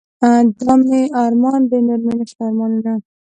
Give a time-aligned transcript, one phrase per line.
[0.61, 2.93] دا مې ارمان دے نور مې نشته ارمانونه